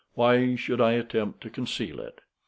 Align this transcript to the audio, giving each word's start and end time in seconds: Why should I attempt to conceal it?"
Why 0.15 0.55
should 0.55 0.81
I 0.81 0.93
attempt 0.93 1.41
to 1.41 1.51
conceal 1.51 1.99
it?" 1.99 2.21